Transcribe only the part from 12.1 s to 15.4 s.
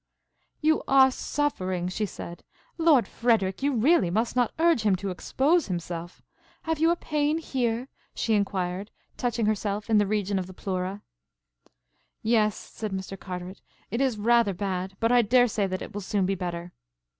"Yes," said Mr. Carteret, "it is rather bad, but I